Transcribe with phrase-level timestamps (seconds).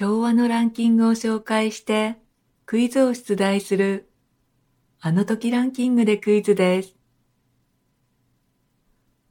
[0.00, 2.18] 昭和のランキングを紹介して
[2.66, 4.08] クイズを出題する
[5.00, 6.94] あの時ランキングでクイズです。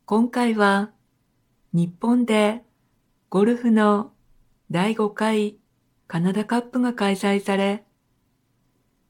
[0.04, 0.92] 今回は
[1.72, 2.64] 日本で
[3.30, 4.12] ゴルフの
[4.70, 5.56] 第5回
[6.06, 7.86] カナダカップが開催され、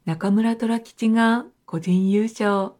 [0.05, 2.73] 中村虎吉が個人優勝、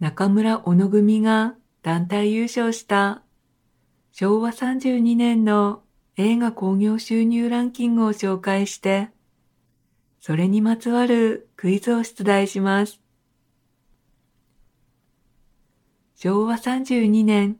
[0.00, 3.22] 中村小野組が団体優勝した
[4.12, 5.83] 昭和32年の
[6.16, 9.08] 映画興行収入ランキングを紹介して、
[10.20, 13.00] それにまつわるクイズを出題します。
[16.14, 17.58] 昭和32年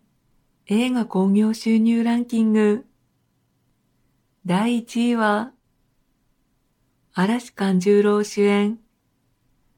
[0.66, 2.86] 映画興行収入ランキング
[4.46, 5.52] 第1位は
[7.12, 8.78] 嵐勘十郎主演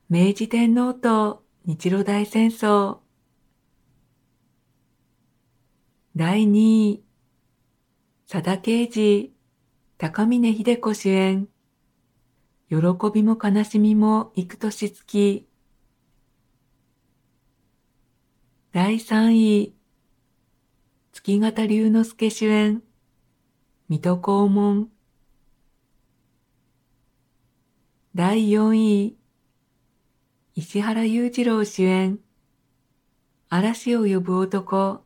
[0.09, 2.99] 明治天皇と日露大戦争
[6.15, 7.06] 第2位
[8.29, 9.31] 佐田啓二、
[9.99, 11.47] 高峰秀子主演、
[12.69, 12.77] 喜
[13.15, 15.47] びも悲しみも幾年月。
[18.73, 19.77] 第3位、
[21.13, 22.83] 月形龍之介主演、
[23.89, 24.89] 水戸黄門。
[28.13, 29.17] 第4位、
[30.57, 32.19] 石原裕次郎主演、
[33.49, 35.06] 嵐を呼ぶ男。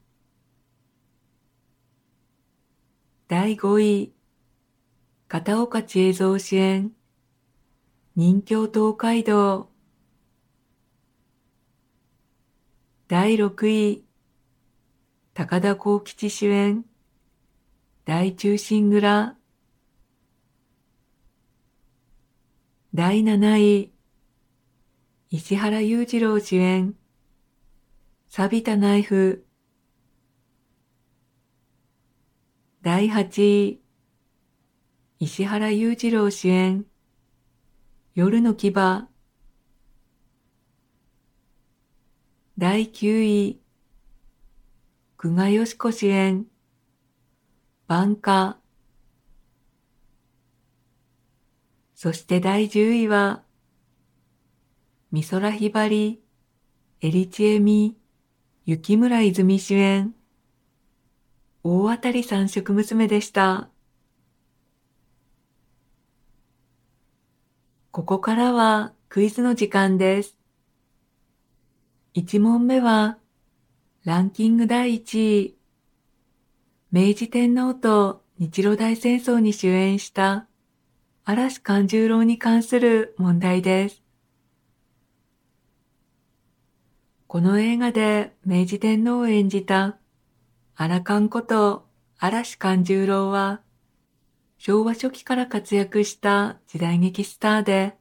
[3.30, 4.12] 第5位、
[5.28, 6.90] 片岡千恵蔵主演、
[8.16, 9.70] 人形東海道。
[13.06, 14.04] 第6位、
[15.32, 16.84] 高田幸吉主演、
[18.04, 19.36] 大中心蔵。
[22.92, 23.92] 第7位、
[25.30, 26.96] 石原裕次郎主演、
[28.28, 29.46] 錆びたナイフ。
[32.82, 33.82] 第8位、
[35.18, 36.86] 石原裕次郎主演、
[38.14, 39.06] 夜の牙。
[42.56, 43.60] 第9位、
[45.18, 46.46] 久我義子主演、
[47.86, 48.56] 晩夏。
[51.94, 53.42] そして第10位は、
[55.12, 56.22] 美空ひばり、
[57.02, 57.98] エリチエミ、
[58.64, 60.14] 雪村泉主演、
[61.62, 63.68] 大当たり三色娘でした。
[67.90, 70.38] ここからはクイズの時間です。
[72.14, 73.18] 1問目は、
[74.04, 75.56] ランキング第1位、
[76.92, 80.46] 明治天皇と日露大戦争に主演した
[81.24, 84.02] 嵐勘十郎に関する問題です。
[87.26, 89.98] この映画で明治天皇を演じた
[90.82, 91.84] アラカンこと
[92.18, 93.60] 嵐勘十郎は、
[94.56, 97.98] 昭和初期から活躍した時代劇スターで、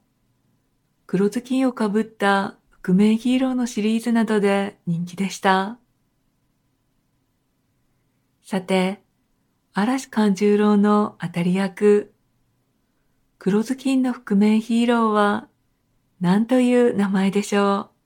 [1.05, 5.77] 黒ずきんをかぶった覆面ヒーローのシリーズなどで人気でした。
[8.45, 9.03] さて、
[9.73, 12.13] 嵐勘十郎の当たり役、
[13.39, 15.49] 黒ずきんの覆面ヒーローは
[16.21, 17.98] 何という名前でしょう？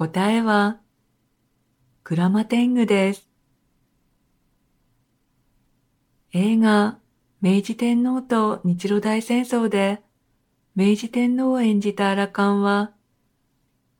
[0.00, 0.80] 答えは、
[2.04, 3.28] クラマテングです。
[6.32, 6.96] 映画、
[7.42, 10.00] 明治天皇と日露大戦争で、
[10.74, 12.94] 明治天皇を演じたアラカンは、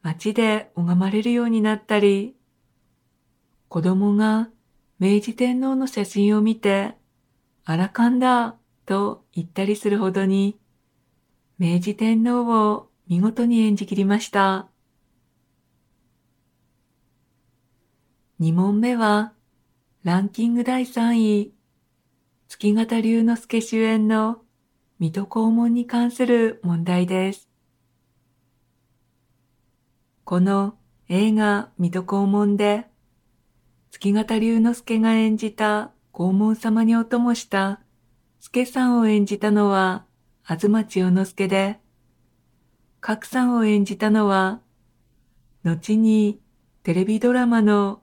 [0.00, 2.34] 街で拝まれるようになったり、
[3.68, 4.48] 子供が
[4.98, 6.94] 明治天皇の写真を見て、
[7.66, 8.56] アラカンだ
[8.86, 10.58] と言ったりするほどに、
[11.58, 14.70] 明治天皇を見事に演じきりました。
[18.40, 19.34] 2問目は、
[20.02, 21.52] ランキング第3位、
[22.48, 24.38] 月形龍之介主演の
[24.98, 27.50] 水戸黄門に関する問題です。
[30.24, 30.78] この
[31.10, 32.86] 映画水戸黄門で、
[33.90, 37.82] 月形龍之介が演じた黄門様にお供した
[38.38, 40.06] 助さんを演じたのは
[40.44, 41.78] 東千代之助で、
[43.02, 44.62] 角さんを演じたのは、
[45.62, 46.40] 後に
[46.84, 48.00] テレビドラマの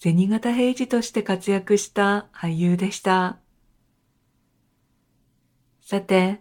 [0.00, 3.38] 銭形平次として活躍した俳優でした。
[5.82, 6.40] さて、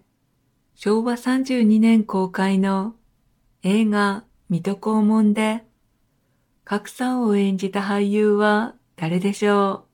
[0.76, 2.96] 昭和32年公開の
[3.64, 5.64] 映画水戸黄門で、
[6.66, 9.87] 格さんを演じた俳優は誰でしょう？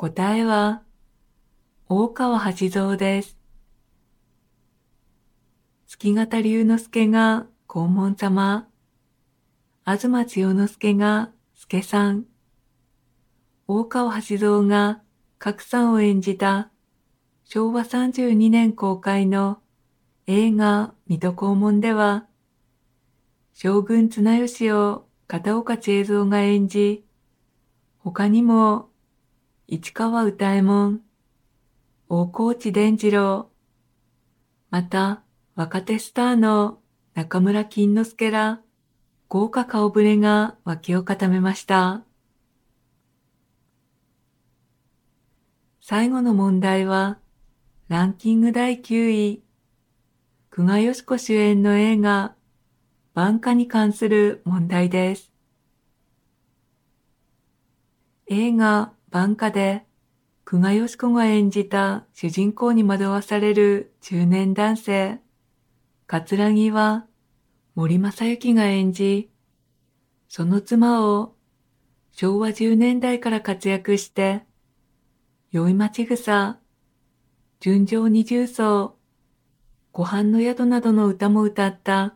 [0.00, 0.84] 答えは、
[1.88, 3.36] 大川橋蔵です。
[5.88, 8.68] 月形龍之介が黄門様、
[9.84, 12.26] 東千代之助が助さん、
[13.66, 15.02] 大川橋蔵が
[15.40, 16.70] 角さんを演じた。
[17.42, 19.58] 昭和32年公開の
[20.28, 22.28] 映画水戸黄門では、
[23.52, 27.04] 将軍綱吉を片岡千恵蔵が演じ、
[27.98, 28.87] 他にも
[29.70, 31.02] 市川歌右衛門、
[32.08, 33.50] 大河内伝次郎、
[34.70, 35.20] また
[35.56, 36.78] 若手スターの
[37.12, 38.62] 中村金之助ら
[39.28, 42.02] 豪華顔ぶれが脇を固めました。
[45.82, 47.18] 最後の問題は、
[47.88, 49.42] ランキング第9位、
[50.48, 52.34] 久我よし子主演の映画、
[53.12, 55.30] 晩夏に関する問題です。
[58.28, 59.86] 映画、晩夏で、
[60.44, 65.20] 久我よし子が演じた主人公に惑わされる中年男性、
[66.06, 67.06] 桂木は、
[67.74, 69.30] 森正幸が演じ、
[70.28, 71.34] その妻を
[72.12, 74.44] 昭和10年代から活躍して、
[75.52, 76.58] 宵町草、
[77.60, 78.98] 純情二重奏、
[79.92, 82.14] 湖畔の宿などの歌も歌った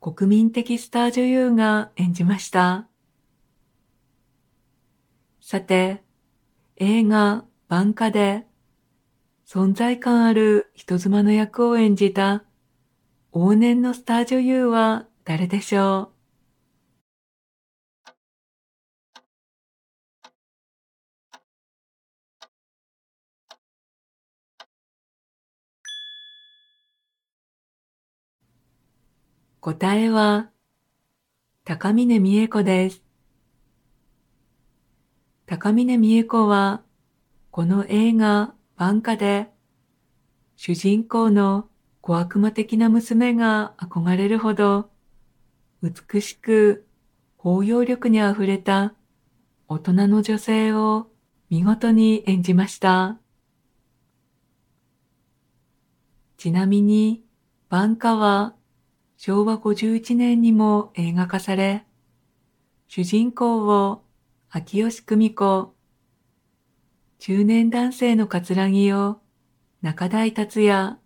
[0.00, 2.88] 国民的スター女優が演じました。
[5.46, 6.02] さて、
[6.76, 8.46] 映画晩夏で
[9.46, 12.44] 存在感ある人妻の役を演じた
[13.30, 16.12] 往年のスター女優は誰でしょ
[18.08, 18.10] う？
[29.60, 30.48] 答えは、
[31.64, 33.03] 高峰美恵子です。
[35.46, 36.80] 高峰美恵子は、
[37.50, 39.50] この映画、晩夏で、
[40.56, 41.68] 主人公の
[42.00, 44.88] 小悪魔的な娘が憧れるほど、
[45.82, 46.86] 美しく
[47.36, 48.94] 包容力にあふれた
[49.68, 51.08] 大人の女性を
[51.50, 53.18] 見事に演じました。
[56.38, 57.22] ちなみに、
[57.68, 58.54] 晩夏は
[59.18, 61.84] 昭和51年にも映画化され、
[62.88, 64.04] 主人公を
[64.56, 65.74] 秋吉久美子、
[67.18, 69.16] 中年男性の葛城を
[69.82, 70.96] 中台達也、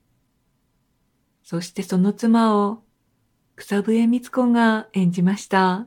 [1.43, 2.83] そしてその妻を
[3.57, 5.87] 草笛光子が演じました。